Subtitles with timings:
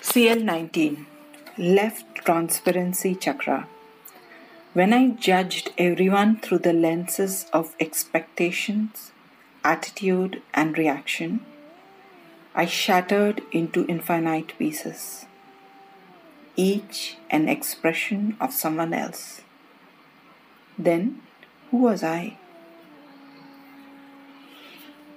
[0.00, 1.04] CL19
[1.58, 3.68] Left Transparency Chakra.
[4.72, 9.12] When I judged everyone through the lenses of expectations,
[9.62, 11.44] attitude, and reaction,
[12.54, 15.26] I shattered into infinite pieces,
[16.56, 19.42] each an expression of someone else.
[20.78, 21.20] Then,
[21.70, 22.38] who was I?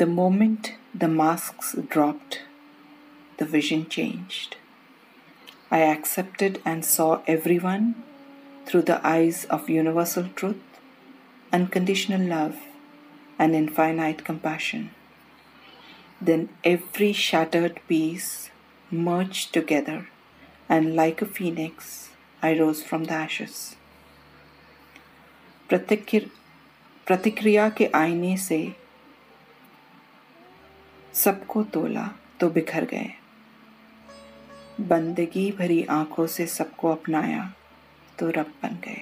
[0.00, 2.42] The moment the masks dropped,
[3.38, 4.56] the vision changed.
[5.70, 7.94] I accepted and saw everyone
[8.66, 10.62] through the eyes of universal truth,
[11.52, 12.56] unconditional love,
[13.38, 14.90] and infinite compassion.
[16.20, 18.50] Then every shattered piece
[18.90, 20.08] merged together,
[20.68, 22.10] and like a phoenix,
[22.42, 23.76] I rose from the ashes.
[27.06, 28.58] प्रतिक्रिया के आईने से
[31.13, 33.09] सबको तोला तो बिखर गए।
[34.81, 37.53] बंदगी भरी आँखों से सबको अपनाया
[38.19, 39.01] तो रब बन गए।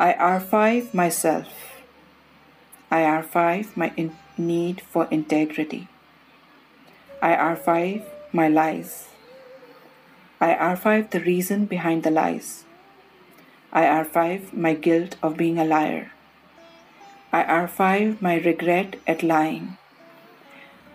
[0.00, 5.82] I archive myself I archive my need for integrity
[7.22, 8.90] I archive my lies
[10.42, 12.54] I archive the reason behind the lies
[13.74, 16.06] I archive my guilt of being a liar
[17.34, 19.68] I archive my regret at lying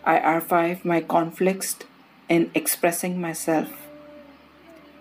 [0.07, 1.79] I archive my conflicts
[2.29, 3.67] in expressing myself.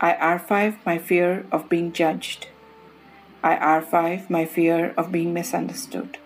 [0.00, 2.48] I archive my fear of being judged.
[3.40, 6.18] I archive my fear of being misunderstood.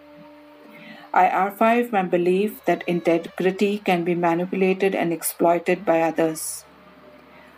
[1.13, 6.65] I archive my belief that integrity can be manipulated and exploited by others.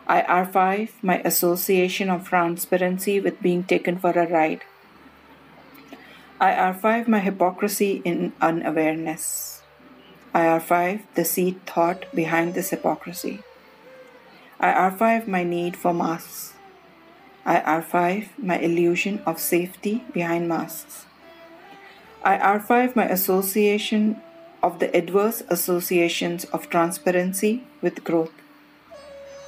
[0.08, 4.62] I archive my association of transparency with being taken for a ride.
[6.40, 9.61] I archive my hypocrisy in unawareness.
[10.34, 13.42] I archive the seed thought behind this hypocrisy.
[14.58, 16.54] I archive my need for masks.
[17.44, 21.04] I archive my illusion of safety behind masks.
[22.24, 24.22] I archive my association
[24.62, 28.32] of the adverse associations of transparency with growth.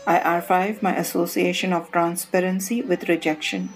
[0.06, 3.70] I archive my association of transparency with rejection.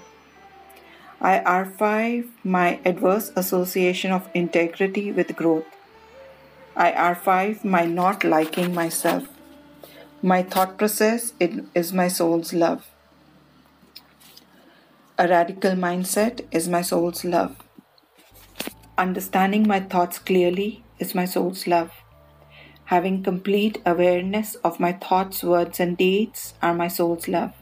[1.21, 5.65] I archive my adverse association of integrity with growth.
[6.79, 9.25] I archive my not liking myself.
[10.23, 12.87] My thought process is my soul's love.
[15.19, 17.57] A radical mindset is my soul's love.
[18.97, 21.91] Understanding my thoughts clearly is my soul's love.
[22.85, 27.55] Having complete awareness of my thoughts, words, and deeds are my soul's love.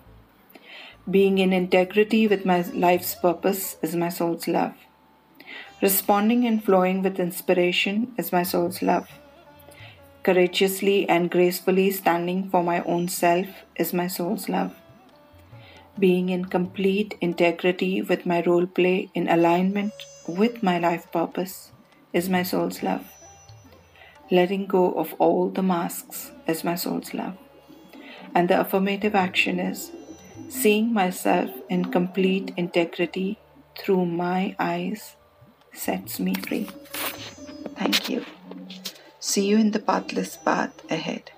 [1.11, 4.75] Being in integrity with my life's purpose is my soul's love.
[5.83, 9.09] Responding and flowing with inspiration is my soul's love.
[10.23, 13.47] Courageously and gracefully standing for my own self
[13.77, 14.75] is my soul's love.
[15.99, 19.93] Being in complete integrity with my role play in alignment
[20.27, 21.73] with my life purpose
[22.13, 23.05] is my soul's love.
[24.31, 27.37] Letting go of all the masks is my soul's love.
[28.35, 29.93] And the affirmative action is
[30.49, 33.39] seeing myself in complete integrity
[33.79, 35.16] through my eyes
[35.77, 36.69] sets me free.
[37.77, 38.25] Thank you.
[39.21, 41.31] See you in the pathless path ahead.